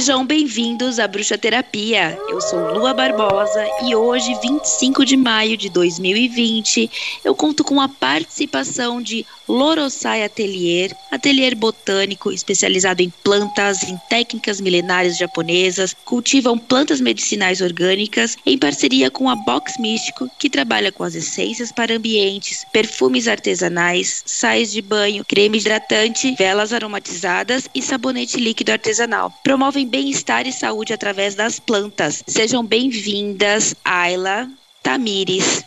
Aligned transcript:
Sejam 0.00 0.24
bem-vindos 0.24 0.98
à 0.98 1.06
Bruxa 1.06 1.36
Terapia. 1.36 2.18
Eu 2.26 2.40
sou 2.40 2.72
Lua 2.72 2.94
Barbosa 2.94 3.62
e 3.84 3.94
hoje, 3.94 4.34
25 4.40 5.04
de 5.04 5.14
maio 5.14 5.58
de 5.58 5.68
2020, 5.68 6.90
eu 7.22 7.34
conto 7.34 7.62
com 7.62 7.78
a 7.78 7.86
participação 7.86 9.02
de 9.02 9.26
Lorosai 9.46 10.22
Atelier, 10.22 10.96
atelier 11.10 11.56
botânico 11.56 12.30
especializado 12.30 13.02
em 13.02 13.10
plantas, 13.22 13.82
em 13.82 13.98
técnicas 14.08 14.60
milenares 14.60 15.18
japonesas, 15.18 15.94
cultivam 16.04 16.56
plantas 16.56 17.00
medicinais 17.00 17.60
orgânicas 17.60 18.36
em 18.46 18.56
parceria 18.56 19.10
com 19.10 19.28
a 19.28 19.34
Box 19.34 19.78
Místico, 19.78 20.30
que 20.38 20.48
trabalha 20.48 20.92
com 20.92 21.02
as 21.02 21.16
essências 21.16 21.72
para 21.72 21.96
ambientes, 21.96 22.64
perfumes 22.72 23.26
artesanais, 23.26 24.22
sais 24.24 24.72
de 24.72 24.80
banho, 24.80 25.24
creme 25.26 25.58
hidratante, 25.58 26.34
velas 26.38 26.72
aromatizadas 26.72 27.68
e 27.74 27.82
sabonete 27.82 28.38
líquido 28.38 28.70
artesanal. 28.70 29.30
Promovem 29.42 29.89
bem-estar 29.90 30.46
e 30.46 30.52
saúde 30.52 30.92
através 30.92 31.34
das 31.34 31.58
plantas. 31.58 32.22
Sejam 32.26 32.64
bem-vindas, 32.64 33.74
Ayla 33.84 34.48
Tamires. 34.82 35.64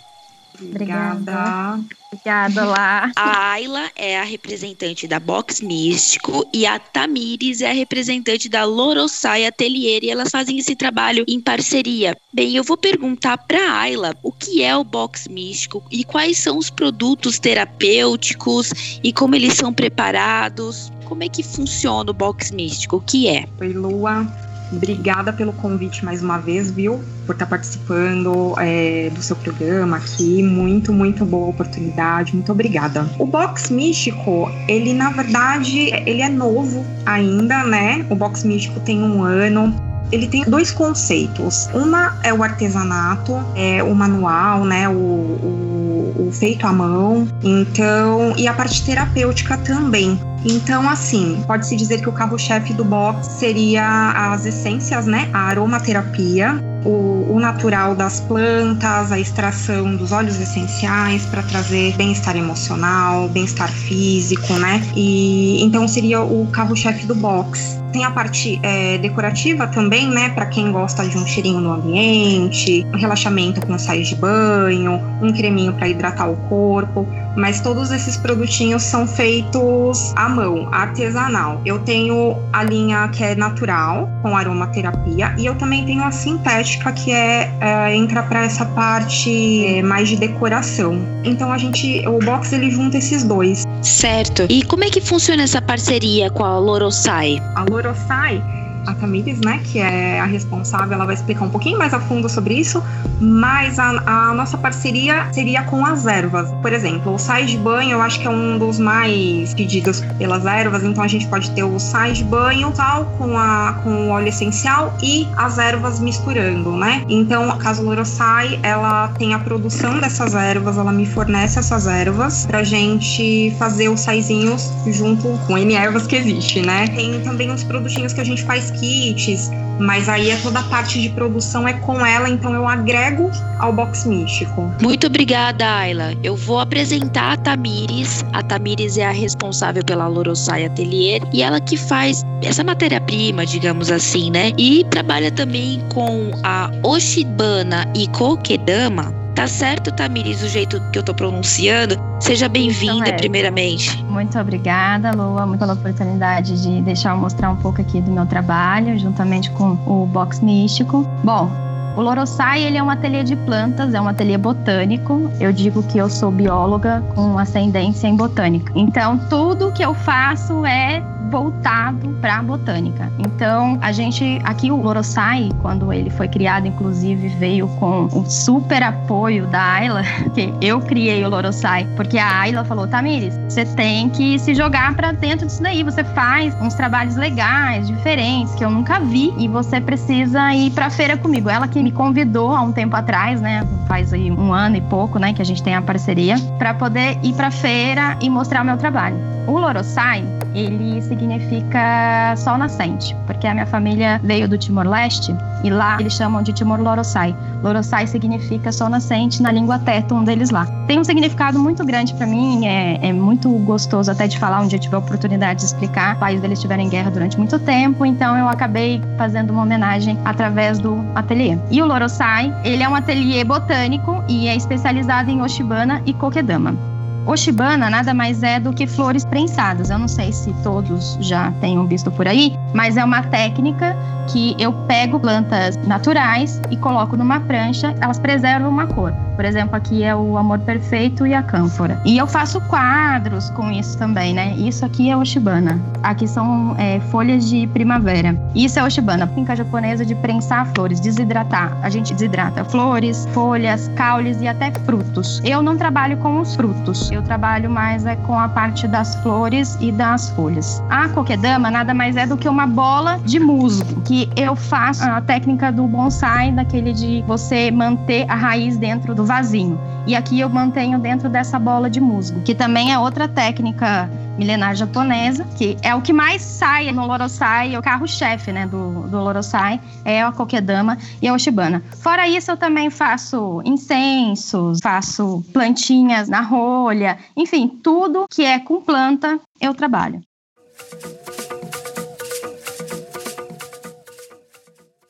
Obrigada. 0.69 1.79
Obrigada 2.13 2.65
lá. 2.65 3.11
A 3.15 3.51
Ayla 3.53 3.89
é 3.95 4.19
a 4.19 4.23
representante 4.23 5.07
da 5.07 5.19
Box 5.19 5.63
Místico 5.63 6.47
e 6.53 6.65
a 6.65 6.77
Tamires 6.77 7.61
é 7.61 7.71
a 7.71 7.73
representante 7.73 8.47
da 8.47 8.63
Lorosai 8.63 9.45
Atelier 9.45 10.03
e 10.03 10.11
elas 10.11 10.29
fazem 10.29 10.59
esse 10.59 10.75
trabalho 10.75 11.25
em 11.27 11.41
parceria. 11.41 12.15
Bem, 12.31 12.55
eu 12.55 12.63
vou 12.63 12.77
perguntar 12.77 13.37
para 13.37 13.79
Ayla 13.79 14.15
o 14.21 14.31
que 14.31 14.63
é 14.63 14.75
o 14.75 14.83
Box 14.83 15.27
Místico 15.27 15.83
e 15.91 16.03
quais 16.03 16.37
são 16.37 16.57
os 16.57 16.69
produtos 16.69 17.39
terapêuticos 17.39 18.99
e 19.03 19.11
como 19.11 19.35
eles 19.35 19.55
são 19.55 19.73
preparados. 19.73 20.91
Como 21.05 21.23
é 21.23 21.29
que 21.29 21.43
funciona 21.43 22.11
o 22.11 22.13
Box 22.13 22.51
Místico? 22.51 22.97
O 22.97 23.01
que 23.01 23.27
é? 23.27 23.45
Oi, 23.59 23.73
Lua. 23.73 24.52
Obrigada 24.75 25.31
pelo 25.31 25.53
convite 25.53 26.03
mais 26.03 26.21
uma 26.21 26.37
vez, 26.37 26.71
viu? 26.71 27.03
Por 27.25 27.33
estar 27.33 27.45
participando 27.45 28.55
é, 28.59 29.09
do 29.13 29.21
seu 29.21 29.35
programa 29.35 29.97
aqui. 29.97 30.41
Muito, 30.43 30.91
muito 30.91 31.25
boa 31.25 31.49
oportunidade. 31.49 32.33
Muito 32.33 32.51
obrigada. 32.51 33.09
O 33.19 33.25
Box 33.25 33.69
Místico, 33.71 34.51
ele 34.67 34.93
na 34.93 35.09
verdade, 35.11 35.91
ele 36.05 36.21
é 36.21 36.29
novo 36.29 36.85
ainda, 37.05 37.63
né? 37.63 38.05
O 38.09 38.15
Box 38.15 38.43
Místico 38.43 38.79
tem 38.79 39.01
um 39.01 39.23
ano 39.23 39.73
ele 40.13 40.27
tem 40.27 40.43
dois 40.43 40.71
conceitos. 40.71 41.67
Uma 41.73 42.19
é 42.23 42.31
o 42.31 42.43
artesanato, 42.43 43.33
é 43.55 43.81
o 43.83 43.95
manual, 43.95 44.63
né, 44.63 44.87
o, 44.87 44.91
o, 44.91 45.72
o 46.15 46.31
feito 46.31 46.65
à 46.65 46.73
mão. 46.73 47.27
Então, 47.43 48.33
e 48.37 48.47
a 48.47 48.53
parte 48.53 48.83
terapêutica 48.83 49.57
também. 49.57 50.19
Então, 50.45 50.89
assim, 50.89 51.41
pode-se 51.47 51.75
dizer 51.75 52.01
que 52.01 52.09
o 52.09 52.11
carro-chefe 52.11 52.73
do 52.73 52.83
box 52.83 53.27
seria 53.27 54.11
as 54.33 54.45
essências, 54.45 55.05
né? 55.05 55.29
A 55.33 55.47
aromaterapia, 55.47 56.61
o, 56.83 57.33
o 57.33 57.39
natural 57.39 57.95
das 57.95 58.19
plantas, 58.19 59.11
a 59.11 59.19
extração 59.19 59.95
dos 59.95 60.11
óleos 60.11 60.39
essenciais 60.39 61.25
para 61.25 61.43
trazer 61.43 61.95
bem-estar 61.95 62.35
emocional, 62.35 63.29
bem-estar 63.29 63.71
físico, 63.71 64.53
né? 64.55 64.81
E 64.95 65.63
então 65.63 65.87
seria 65.87 66.21
o 66.21 66.45
carro-chefe 66.51 67.05
do 67.05 67.15
box. 67.15 67.82
Tem 67.93 68.03
a 68.03 68.09
parte 68.09 68.59
é, 68.63 68.97
decorativa 68.97 69.67
também, 69.67 70.09
né? 70.09 70.29
Para 70.29 70.47
quem 70.47 70.71
gosta 70.71 71.07
de 71.07 71.15
um 71.15 71.27
cheirinho 71.27 71.61
no 71.61 71.71
ambiente, 71.71 72.83
um 72.91 72.97
relaxamento 72.97 73.63
com 73.65 73.77
sais 73.77 74.07
de 74.07 74.15
banho, 74.15 74.99
um 75.21 75.31
creminho 75.31 75.73
para 75.73 75.87
hidratar 75.87 76.27
o 76.27 76.35
corpo. 76.49 77.07
Mas 77.37 77.61
todos 77.61 77.91
esses 77.91 78.17
produtinhos 78.17 78.81
são 78.81 79.07
feitos 79.07 80.11
à 80.15 80.27
mão, 80.27 80.67
artesanal. 80.71 81.61
Eu 81.65 81.79
tenho 81.79 82.37
a 82.51 82.63
linha 82.63 83.07
que 83.09 83.23
é 83.23 83.35
natural, 83.35 84.09
com 84.21 84.35
aromaterapia, 84.35 85.35
e 85.37 85.45
eu 85.45 85.55
também 85.55 85.85
tenho 85.85 86.03
a 86.03 86.11
sintética, 86.11 86.91
que 86.91 87.11
é, 87.11 87.51
é 87.59 87.95
entra 87.95 88.23
para 88.23 88.43
essa 88.43 88.65
parte 88.65 89.65
é, 89.65 89.83
mais 89.83 90.09
de 90.09 90.15
decoração. 90.15 90.99
Então 91.23 91.51
a 91.51 91.57
gente, 91.57 92.03
o 92.07 92.19
box 92.19 92.53
ele 92.53 92.71
junta 92.71 92.97
esses 92.97 93.23
dois. 93.23 93.62
Certo. 93.83 94.45
E 94.49 94.63
como 94.63 94.83
é 94.83 94.89
que 94.89 95.01
funciona 95.01 95.43
essa 95.43 95.61
parceria 95.61 96.29
com 96.29 96.43
a 96.43 96.57
Lorosai? 96.57 97.41
A 97.55 97.65
Lorosai 97.69 98.62
a 98.85 98.93
Tamires, 98.93 99.39
né, 99.39 99.61
que 99.63 99.79
é 99.79 100.19
a 100.19 100.25
responsável, 100.25 100.93
ela 100.93 101.05
vai 101.05 101.15
explicar 101.15 101.45
um 101.45 101.49
pouquinho 101.49 101.77
mais 101.77 101.93
a 101.93 101.99
fundo 101.99 102.29
sobre 102.29 102.55
isso, 102.55 102.83
mas 103.19 103.79
a, 103.79 104.29
a 104.29 104.33
nossa 104.33 104.57
parceria 104.57 105.27
seria 105.31 105.63
com 105.63 105.85
as 105.85 106.05
ervas. 106.05 106.51
Por 106.61 106.73
exemplo, 106.73 107.13
o 107.13 107.19
sais 107.19 107.49
de 107.49 107.57
banho 107.57 107.91
eu 107.91 108.01
acho 108.01 108.19
que 108.19 108.27
é 108.27 108.29
um 108.29 108.57
dos 108.57 108.79
mais 108.79 109.53
pedidos 109.53 110.01
pelas 110.17 110.45
ervas, 110.45 110.83
então 110.83 111.03
a 111.03 111.07
gente 111.07 111.27
pode 111.27 111.51
ter 111.51 111.63
o 111.63 111.79
sais 111.79 112.17
de 112.17 112.23
banho, 112.23 112.73
sal 112.75 113.05
com, 113.17 113.37
a, 113.37 113.79
com 113.83 114.07
o 114.07 114.09
óleo 114.09 114.27
essencial 114.27 114.93
e 115.01 115.27
as 115.37 115.57
ervas 115.57 115.99
misturando, 115.99 116.75
né? 116.75 117.03
Então, 117.07 117.49
a 117.49 117.57
Casa 117.57 117.81
Lorosai, 117.81 118.59
ela 118.63 119.09
tem 119.17 119.33
a 119.33 119.39
produção 119.39 119.99
dessas 119.99 120.33
ervas, 120.35 120.77
ela 120.77 120.91
me 120.91 121.05
fornece 121.05 121.59
essas 121.59 121.87
ervas 121.87 122.45
pra 122.45 122.63
gente 122.63 123.53
fazer 123.57 123.89
os 123.89 124.01
saizinhos 124.01 124.71
junto 124.87 125.37
com 125.47 125.57
N 125.57 125.73
ervas 125.73 126.07
que 126.07 126.15
existe, 126.15 126.61
né? 126.61 126.87
Tem 126.87 127.21
também 127.21 127.51
uns 127.51 127.63
produtinhos 127.63 128.13
que 128.13 128.21
a 128.21 128.23
gente 128.23 128.43
faz 128.43 128.72
kits, 128.79 129.49
mas 129.79 130.07
aí 130.07 130.29
é 130.29 130.37
toda 130.37 130.59
a 130.59 130.63
parte 130.63 131.01
de 131.01 131.09
produção 131.09 131.67
é 131.67 131.73
com 131.73 132.05
ela, 132.05 132.29
então 132.29 132.53
eu 132.53 132.67
agrego 132.67 133.31
ao 133.59 133.73
box 133.73 134.05
místico. 134.05 134.71
Muito 134.81 135.07
obrigada, 135.07 135.65
Ayla. 135.65 136.13
Eu 136.23 136.35
vou 136.35 136.59
apresentar 136.59 137.33
a 137.33 137.37
Tamires. 137.37 138.23
A 138.33 138.43
Tamires 138.43 138.97
é 138.97 139.05
a 139.05 139.11
responsável 139.11 139.83
pela 139.83 140.07
Lorosai 140.07 140.65
Atelier 140.65 141.21
e 141.33 141.41
ela 141.41 141.59
que 141.59 141.77
faz 141.77 142.23
essa 142.43 142.63
matéria-prima, 142.63 143.45
digamos 143.45 143.89
assim, 143.91 144.29
né? 144.31 144.51
E 144.57 144.83
trabalha 144.85 145.31
também 145.31 145.81
com 145.93 146.31
a 146.43 146.69
Oshibana 146.83 147.85
e 147.95 148.07
Kokedama, 148.09 149.22
Tá 149.35 149.47
certo, 149.47 149.91
Tamiris, 149.91 150.43
o 150.43 150.47
jeito 150.47 150.79
que 150.91 150.99
eu 150.99 151.03
tô 151.03 151.13
pronunciando? 151.13 151.95
Seja 152.19 152.47
bem-vinda, 152.47 153.07
então, 153.07 153.17
primeiramente. 153.17 154.03
Muito 154.03 154.37
obrigada, 154.37 155.11
Lua, 155.11 155.45
muito 155.45 155.59
pela 155.59 155.73
oportunidade 155.73 156.61
de 156.61 156.81
deixar 156.81 157.11
eu 157.11 157.17
mostrar 157.17 157.49
um 157.49 157.55
pouco 157.55 157.81
aqui 157.81 157.99
do 157.99 158.11
meu 158.11 158.25
trabalho, 158.25 158.97
juntamente 158.97 159.49
com 159.51 159.71
o 159.87 160.05
Box 160.05 160.39
Místico. 160.39 161.03
Bom, 161.23 161.49
o 161.97 162.01
Lorosai 162.01 162.63
ele 162.63 162.77
é 162.77 162.83
um 162.83 162.89
ateliê 162.89 163.23
de 163.23 163.35
plantas, 163.35 163.93
é 163.93 163.99
um 164.01 164.07
ateliê 164.07 164.37
botânico. 164.37 165.31
Eu 165.39 165.51
digo 165.51 165.83
que 165.83 165.97
eu 165.97 166.09
sou 166.09 166.31
bióloga 166.31 167.03
com 167.13 167.37
ascendência 167.37 168.07
em 168.07 168.15
botânica. 168.15 168.71
Então, 168.75 169.17
tudo 169.29 169.71
que 169.71 169.83
eu 169.83 169.93
faço 169.93 170.65
é 170.65 171.03
voltado 171.29 172.09
para 172.21 172.37
a 172.37 172.43
botânica. 172.43 173.11
Então, 173.19 173.77
a 173.81 173.91
gente 173.91 174.39
aqui 174.43 174.71
o 174.71 174.77
Lorosai, 174.77 175.49
quando 175.61 175.91
ele 175.91 176.09
foi 176.09 176.27
criado, 176.27 176.67
inclusive 176.67 177.27
veio 177.39 177.67
com 177.79 178.05
o 178.05 178.25
super 178.25 178.83
apoio 178.83 179.47
da 179.47 179.61
Ayla, 179.61 180.03
que 180.33 180.53
eu 180.61 180.79
criei 180.81 181.23
o 181.25 181.29
Lorosai, 181.29 181.87
porque 181.95 182.17
a 182.17 182.41
Ayla 182.41 182.63
falou: 182.63 182.87
"Tamires, 182.87 183.35
você 183.49 183.65
tem 183.65 184.09
que 184.09 184.37
se 184.39 184.53
jogar 184.53 184.93
para 184.95 185.11
dentro 185.11 185.45
disso 185.45 185.61
daí, 185.61 185.83
você 185.83 186.03
faz 186.03 186.53
uns 186.61 186.73
trabalhos 186.73 187.15
legais, 187.15 187.87
diferentes 187.87 188.53
que 188.55 188.63
eu 188.63 188.69
nunca 188.69 188.99
vi 188.99 189.33
e 189.37 189.47
você 189.47 189.81
precisa 189.81 190.53
ir 190.53 190.71
para 190.71 190.89
feira 190.89 191.17
comigo". 191.17 191.49
Ela 191.49 191.67
que 191.67 191.81
me 191.81 191.91
convidou 191.91 192.53
há 192.53 192.61
um 192.61 192.71
tempo 192.71 192.95
atrás, 192.95 193.41
né? 193.41 193.65
Faz 193.87 194.13
aí 194.13 194.31
um 194.31 194.53
ano 194.53 194.77
e 194.77 194.81
pouco, 194.81 195.19
né, 195.19 195.33
que 195.33 195.41
a 195.41 195.45
gente 195.45 195.61
tem 195.61 195.75
a 195.75 195.81
parceria, 195.81 196.35
para 196.57 196.73
poder 196.73 197.17
ir 197.23 197.33
para 197.33 197.51
feira 197.51 198.17
e 198.21 198.29
mostrar 198.29 198.61
o 198.61 198.65
meu 198.65 198.77
trabalho. 198.77 199.17
O 199.47 199.57
Lorosai, 199.57 200.23
ele 200.55 201.01
significa 201.13 202.35
sol 202.35 202.57
nascente, 202.57 203.15
porque 203.27 203.45
a 203.45 203.53
minha 203.53 203.65
família 203.65 204.19
veio 204.23 204.47
do 204.47 204.57
Timor-Leste 204.57 205.35
e 205.63 205.69
lá 205.69 205.97
eles 205.99 206.13
chamam 206.13 206.41
de 206.41 206.51
Timor-Lorosai. 206.53 207.35
Lorosai 207.61 208.07
significa 208.07 208.71
sol 208.71 208.89
nascente 208.89 209.41
na 209.41 209.51
língua 209.51 209.79
tetum 209.79 210.23
deles 210.23 210.49
lá. 210.49 210.65
Tem 210.87 210.99
um 210.99 211.03
significado 211.03 211.59
muito 211.59 211.85
grande 211.85 212.13
para 212.15 212.25
mim, 212.25 212.65
é, 212.65 212.99
é, 213.01 213.13
muito 213.13 213.49
gostoso 213.59 214.11
até 214.11 214.27
de 214.27 214.39
falar, 214.39 214.61
um 214.61 214.67
dia 214.67 214.77
eu 214.77 214.81
tive 214.81 214.95
a 214.95 214.99
oportunidade 214.99 215.59
de 215.59 215.65
explicar. 215.67 216.15
O 216.15 216.19
país 216.19 216.41
deles 216.41 216.57
estiveram 216.57 216.83
em 216.83 216.89
guerra 216.89 217.11
durante 217.11 217.37
muito 217.37 217.59
tempo, 217.59 218.05
então 218.05 218.35
eu 218.35 218.49
acabei 218.49 219.01
fazendo 219.17 219.51
uma 219.51 219.61
homenagem 219.61 220.17
através 220.25 220.79
do 220.79 220.97
ateliê. 221.15 221.57
E 221.69 221.81
o 221.81 221.85
Lorosai, 221.85 222.53
ele 222.63 222.83
é 222.83 222.89
um 222.89 222.95
ateliê 222.95 223.43
botânico 223.43 224.23
e 224.27 224.47
é 224.47 224.55
especializado 224.55 225.29
em 225.29 225.41
Oshibana 225.41 226.01
e 226.05 226.13
Kokedama. 226.13 226.92
Oshibana 227.25 227.89
nada 227.89 228.13
mais 228.13 228.43
é 228.43 228.59
do 228.59 228.73
que 228.73 228.85
flores 228.85 229.23
prensadas. 229.23 229.89
Eu 229.89 229.97
não 229.97 230.07
sei 230.07 230.33
se 230.33 230.53
todos 230.61 231.17
já 231.21 231.51
tenham 231.61 231.87
visto 231.87 232.11
por 232.11 232.27
aí, 232.27 232.53
mas 232.73 232.97
é 232.97 233.03
uma 233.03 233.23
técnica 233.23 233.95
que 234.27 234.55
eu 234.59 234.73
pego 234.87 235.19
plantas 235.19 235.77
naturais 235.87 236.61
e 236.69 236.77
coloco 236.77 237.15
numa 237.15 237.39
prancha, 237.39 237.95
elas 238.01 238.19
preservam 238.19 238.69
uma 238.69 238.87
cor. 238.87 239.13
Por 239.35 239.45
exemplo, 239.45 239.75
aqui 239.75 240.03
é 240.03 240.15
o 240.15 240.37
Amor 240.37 240.59
Perfeito 240.59 241.25
e 241.25 241.33
a 241.33 241.41
Cânfora. 241.41 241.99
E 242.05 242.17
eu 242.17 242.27
faço 242.27 242.61
quadros 242.61 243.49
com 243.51 243.71
isso 243.71 243.97
também, 243.97 244.33
né? 244.33 244.53
Isso 244.57 244.85
aqui 244.85 245.09
é 245.09 245.17
Oshibana. 245.17 245.79
Aqui 246.01 246.27
são 246.27 246.75
é, 246.77 246.99
folhas 247.11 247.49
de 247.49 247.67
primavera. 247.67 248.37
Isso 248.55 248.79
é 248.79 248.83
Oshibana, 248.83 249.27
técnica 249.27 249.55
japonesa 249.55 250.05
de 250.05 250.15
prensar 250.15 250.67
flores, 250.73 250.99
desidratar. 250.99 251.77
A 251.81 251.89
gente 251.89 252.13
desidrata 252.13 252.63
flores, 252.63 253.27
folhas, 253.33 253.89
caules 253.95 254.41
e 254.41 254.47
até 254.47 254.71
frutos. 254.71 255.41
Eu 255.43 255.61
não 255.61 255.77
trabalho 255.77 256.17
com 256.17 256.39
os 256.39 256.55
frutos, 256.55 257.11
eu 257.11 257.21
trabalho 257.21 257.69
mais 257.69 258.05
é, 258.05 258.15
com 258.15 258.37
a 258.37 258.47
parte 258.47 258.87
das 258.87 259.15
flores 259.17 259.77
e 259.81 259.91
das 259.91 260.29
folhas. 260.31 260.81
A 260.89 261.09
kokedama 261.09 261.71
nada 261.71 261.93
mais 261.93 262.15
é 262.15 262.25
do 262.25 262.37
que 262.37 262.47
uma 262.47 262.67
bola 262.67 263.19
de 263.25 263.39
musgo, 263.39 264.01
que 264.01 264.29
eu 264.35 264.55
faço 264.55 265.03
a 265.03 265.21
técnica 265.21 265.71
do 265.71 265.87
bonsai, 265.87 266.51
daquele 266.51 266.93
de 266.93 267.23
você 267.27 267.71
manter 267.71 268.25
a 268.29 268.35
raiz 268.35 268.77
dentro 268.77 269.15
do 269.15 269.22
vasinho. 269.25 269.79
E 270.05 270.15
aqui 270.15 270.39
eu 270.39 270.49
mantenho 270.49 270.99
dentro 270.99 271.29
dessa 271.29 271.57
bola 271.57 271.89
de 271.89 271.99
musgo, 271.99 272.41
que 272.41 272.53
também 272.53 272.91
é 272.91 272.99
outra 272.99 273.27
técnica 273.27 274.09
milenar 274.37 274.75
japonesa, 274.75 275.45
que 275.57 275.77
é 275.81 275.93
o 275.93 276.01
que 276.01 276.11
mais 276.11 276.41
sai 276.41 276.91
no 276.91 277.05
Lorosai, 277.05 277.75
é 277.75 277.79
o 277.79 277.81
carro-chefe 277.81 278.51
né, 278.51 278.65
do, 278.65 279.07
do 279.07 279.17
Lorosai, 279.19 279.79
é 280.03 280.21
a 280.21 280.31
Kokedama 280.31 280.97
e 281.21 281.27
a 281.27 281.33
Oshibana. 281.33 281.83
Fora 282.01 282.27
isso, 282.27 282.51
eu 282.51 282.57
também 282.57 282.89
faço 282.89 283.61
incensos, 283.63 284.79
faço 284.81 285.43
plantinhas 285.53 286.27
na 286.27 286.41
rolha, 286.41 287.17
enfim, 287.37 287.67
tudo 287.67 288.25
que 288.29 288.43
é 288.43 288.59
com 288.59 288.81
planta 288.81 289.39
eu 289.61 289.73
trabalho. 289.73 290.21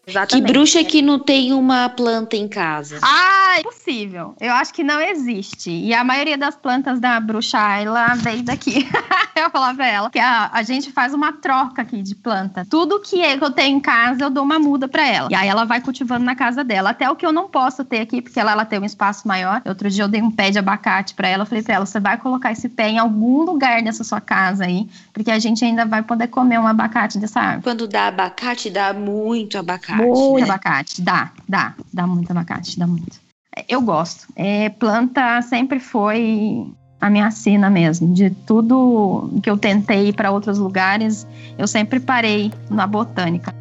Exatamente. 0.05 0.45
Que 0.45 0.53
bruxa 0.53 0.83
que 0.83 1.01
não 1.01 1.17
tem 1.17 1.53
uma 1.53 1.89
planta 1.89 2.35
em 2.35 2.47
casa? 2.47 2.99
Ah, 3.01 3.42
é 3.59 3.63
possível. 3.63 4.35
Eu 4.39 4.53
acho 4.53 4.73
que 4.73 4.83
não 4.83 5.01
existe. 5.01 5.71
E 5.71 5.93
a 5.93 6.03
maioria 6.03 6.37
das 6.37 6.55
plantas 6.55 6.99
da 6.99 7.19
bruxa 7.19 7.59
Ayla 7.59 8.15
veio 8.15 8.43
daqui. 8.43 8.87
eu 9.35 9.49
falava 9.49 9.75
pra 9.75 9.87
ela 9.87 10.09
que 10.09 10.19
a, 10.19 10.49
a 10.53 10.63
gente 10.63 10.91
faz 10.91 11.13
uma 11.13 11.33
troca 11.33 11.81
aqui 11.81 12.01
de 12.01 12.15
planta. 12.15 12.65
Tudo 12.69 12.99
que 12.99 13.19
eu 13.19 13.51
tenho 13.51 13.77
em 13.77 13.79
casa, 13.79 14.23
eu 14.23 14.29
dou 14.29 14.43
uma 14.43 14.59
muda 14.59 14.87
para 14.87 15.07
ela. 15.07 15.29
E 15.31 15.35
aí 15.35 15.47
ela 15.47 15.65
vai 15.65 15.81
cultivando 15.81 16.25
na 16.25 16.35
casa 16.35 16.63
dela. 16.63 16.91
Até 16.91 17.09
o 17.09 17.15
que 17.15 17.25
eu 17.25 17.31
não 17.31 17.47
posso 17.47 17.83
ter 17.83 18.01
aqui, 18.01 18.21
porque 18.21 18.39
ela, 18.39 18.51
ela 18.51 18.65
tem 18.65 18.79
um 18.79 18.85
espaço 18.85 19.27
maior. 19.27 19.61
Outro 19.65 19.89
dia 19.89 20.03
eu 20.03 20.07
dei 20.07 20.21
um 20.21 20.31
pé 20.31 20.51
de 20.51 20.59
abacate 20.59 21.13
para 21.13 21.27
ela. 21.27 21.43
Eu 21.43 21.47
falei 21.47 21.63
pra 21.63 21.75
ela: 21.75 21.85
você 21.85 21.99
vai 21.99 22.17
colocar 22.17 22.51
esse 22.51 22.69
pé 22.69 22.89
em 22.89 22.99
algum 22.99 23.43
lugar 23.43 23.81
dessa 23.81 24.03
sua 24.03 24.21
casa 24.21 24.65
aí, 24.65 24.87
porque 25.11 25.31
a 25.31 25.39
gente 25.39 25.63
ainda 25.63 25.85
vai 25.85 26.03
poder 26.03 26.27
comer 26.27 26.59
um 26.59 26.67
abacate 26.67 27.17
dessa 27.17 27.39
árvore. 27.39 27.63
Quando 27.63 27.87
dá 27.87 28.07
abacate, 28.07 28.69
dá 28.69 28.93
muito 28.93 29.57
abacate. 29.57 30.01
Muito 30.01 30.39
né? 30.39 30.43
abacate, 30.43 31.01
dá, 31.01 31.31
dá, 31.47 31.73
dá 31.91 32.07
muito 32.07 32.31
abacate, 32.31 32.77
dá 32.77 32.87
muito. 32.87 33.22
Eu 33.67 33.81
gosto. 33.81 34.27
É, 34.35 34.69
planta 34.69 35.41
sempre 35.41 35.79
foi 35.79 36.67
a 36.99 37.09
minha 37.09 37.29
sina 37.31 37.69
mesmo. 37.69 38.13
De 38.13 38.29
tudo 38.29 39.29
que 39.41 39.49
eu 39.49 39.57
tentei 39.57 40.09
ir 40.09 40.13
para 40.13 40.31
outros 40.31 40.57
lugares, 40.57 41.27
eu 41.57 41.67
sempre 41.67 41.99
parei 41.99 42.51
na 42.69 42.87
botânica. 42.87 43.53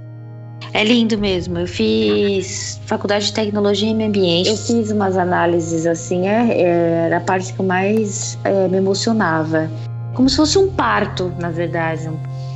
É 0.72 0.84
lindo 0.84 1.18
mesmo. 1.18 1.58
Eu 1.58 1.66
fiz 1.66 2.80
faculdade 2.86 3.26
de 3.26 3.32
tecnologia 3.32 3.90
e 3.90 3.94
meio 3.94 4.08
ambiente. 4.08 4.48
Eu 4.48 4.56
fiz 4.56 4.90
umas 4.90 5.16
análises 5.16 5.86
assim, 5.86 6.26
é, 6.28 6.52
é, 6.52 7.06
era 7.06 7.16
a 7.18 7.20
parte 7.20 7.52
que 7.52 7.62
mais 7.62 8.38
é, 8.44 8.68
me 8.68 8.78
emocionava. 8.78 9.70
Como 10.14 10.28
se 10.28 10.36
fosse 10.36 10.56
um 10.58 10.70
parto, 10.70 11.32
na 11.38 11.50
verdade. 11.50 12.08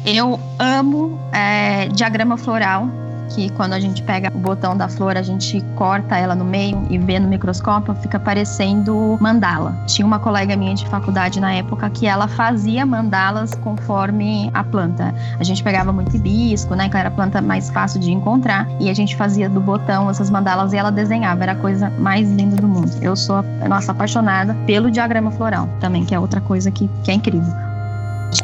Eu 0.04 0.38
amo 0.58 1.18
é, 1.32 1.88
diagrama 1.88 2.36
floral 2.36 2.88
que 3.30 3.50
quando 3.50 3.72
a 3.72 3.80
gente 3.80 4.02
pega 4.02 4.30
o 4.34 4.38
botão 4.38 4.76
da 4.76 4.88
flor, 4.88 5.16
a 5.16 5.22
gente 5.22 5.60
corta 5.74 6.16
ela 6.16 6.34
no 6.34 6.44
meio 6.44 6.86
e 6.90 6.98
vê 6.98 7.18
no 7.18 7.28
microscópio, 7.28 7.94
fica 7.96 8.18
parecendo 8.18 9.16
mandala. 9.20 9.76
Tinha 9.86 10.06
uma 10.06 10.18
colega 10.18 10.56
minha 10.56 10.74
de 10.74 10.86
faculdade 10.88 11.40
na 11.40 11.54
época 11.54 11.88
que 11.90 12.06
ela 12.06 12.28
fazia 12.28 12.84
mandalas 12.84 13.54
conforme 13.54 14.50
a 14.54 14.62
planta. 14.64 15.14
A 15.38 15.44
gente 15.44 15.62
pegava 15.62 15.92
muito 15.92 16.14
hibisco, 16.16 16.74
né, 16.74 16.88
que 16.88 16.96
era 16.96 17.08
a 17.08 17.12
planta 17.12 17.40
mais 17.40 17.70
fácil 17.70 18.00
de 18.00 18.12
encontrar, 18.12 18.68
e 18.80 18.88
a 18.88 18.94
gente 18.94 19.16
fazia 19.16 19.48
do 19.48 19.60
botão 19.60 20.08
essas 20.10 20.30
mandalas 20.30 20.72
e 20.72 20.76
ela 20.76 20.90
desenhava, 20.90 21.42
era 21.42 21.52
a 21.52 21.56
coisa 21.56 21.90
mais 21.98 22.30
linda 22.30 22.56
do 22.56 22.68
mundo. 22.68 22.90
Eu 23.00 23.16
sou, 23.16 23.42
nossa, 23.68 23.92
apaixonada 23.92 24.54
pelo 24.66 24.90
diagrama 24.90 25.30
floral 25.30 25.68
também, 25.80 26.04
que 26.04 26.14
é 26.14 26.18
outra 26.18 26.40
coisa 26.40 26.70
que, 26.70 26.88
que 27.02 27.10
é 27.10 27.14
incrível. 27.14 27.75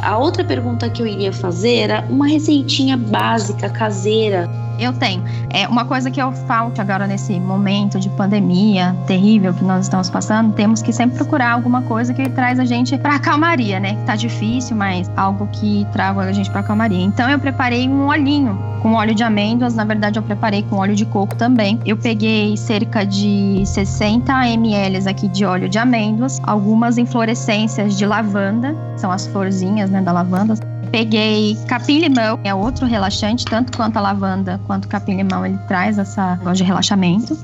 A 0.00 0.18
outra 0.18 0.44
pergunta 0.44 0.88
que 0.88 1.02
eu 1.02 1.06
iria 1.06 1.32
fazer 1.32 1.76
era 1.76 2.04
uma 2.08 2.26
receitinha 2.26 2.96
básica, 2.96 3.68
caseira. 3.68 4.48
Eu 4.78 4.92
tenho. 4.92 5.22
É 5.50 5.68
uma 5.68 5.84
coisa 5.84 6.10
que 6.10 6.20
eu 6.20 6.32
falo 6.32 6.72
agora 6.76 7.06
nesse 7.06 7.38
momento 7.38 8.00
de 8.00 8.08
pandemia 8.10 8.96
terrível 9.06 9.52
que 9.52 9.62
nós 9.62 9.84
estamos 9.84 10.08
passando, 10.10 10.52
temos 10.54 10.82
que 10.82 10.92
sempre 10.92 11.16
procurar 11.16 11.52
alguma 11.52 11.82
coisa 11.82 12.12
que 12.12 12.28
traz 12.30 12.58
a 12.58 12.64
gente 12.64 12.96
para 12.98 13.18
calmaria, 13.18 13.78
né? 13.78 13.96
Tá 14.06 14.16
difícil, 14.16 14.74
mas 14.74 15.10
algo 15.16 15.46
que 15.52 15.86
traga 15.92 16.22
a 16.22 16.32
gente 16.32 16.50
para 16.50 16.62
calmaria. 16.62 17.02
Então 17.02 17.28
eu 17.30 17.38
preparei 17.38 17.88
um 17.88 18.08
olhinho 18.08 18.58
com 18.82 18.94
óleo 18.94 19.14
de 19.14 19.22
amêndoas, 19.22 19.76
na 19.76 19.84
verdade 19.84 20.18
eu 20.18 20.22
preparei 20.24 20.64
com 20.64 20.76
óleo 20.76 20.96
de 20.96 21.06
coco 21.06 21.36
também. 21.36 21.78
Eu 21.86 21.96
peguei 21.96 22.56
cerca 22.56 23.04
de 23.04 23.62
60 23.64 24.48
ml 24.48 25.08
aqui 25.08 25.28
de 25.28 25.44
óleo 25.44 25.68
de 25.68 25.78
amêndoas, 25.78 26.40
algumas 26.42 26.98
inflorescências 26.98 27.96
de 27.96 28.04
lavanda, 28.04 28.76
são 28.96 29.12
as 29.12 29.26
florzinhas, 29.28 29.71
né, 29.72 30.02
da 30.02 30.12
lavanda. 30.12 30.54
Peguei 30.90 31.56
capim-limão, 31.66 32.38
é 32.44 32.54
outro 32.54 32.86
relaxante, 32.86 33.44
tanto 33.44 33.76
quanto 33.76 33.96
a 33.96 34.00
lavanda 34.00 34.60
quanto 34.66 34.84
o 34.84 34.88
capim-limão, 34.88 35.46
ele 35.46 35.58
traz 35.66 35.98
essa 35.98 36.36
voz 36.36 36.58
de 36.58 36.64
relaxamento. 36.64 37.36